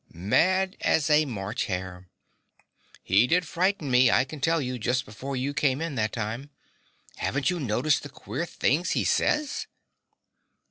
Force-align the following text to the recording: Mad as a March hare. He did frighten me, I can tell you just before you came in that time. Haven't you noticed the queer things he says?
Mad 0.15 0.77
as 0.81 1.11
a 1.11 1.25
March 1.25 1.65
hare. 1.65 2.07
He 3.03 3.27
did 3.27 3.45
frighten 3.47 3.91
me, 3.91 4.09
I 4.09 4.25
can 4.25 4.41
tell 4.41 4.59
you 4.59 4.79
just 4.79 5.05
before 5.05 5.35
you 5.35 5.53
came 5.53 5.79
in 5.79 5.93
that 5.93 6.11
time. 6.11 6.49
Haven't 7.17 7.51
you 7.51 7.59
noticed 7.59 8.01
the 8.01 8.09
queer 8.09 8.47
things 8.47 8.93
he 8.97 9.03
says? 9.03 9.67